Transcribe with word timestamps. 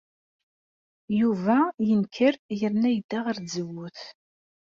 Yuba 1.19 1.57
yenker 1.87 2.35
yerna 2.59 2.89
yedda 2.91 3.19
ɣer 3.25 3.37
tzewwut. 3.39 3.99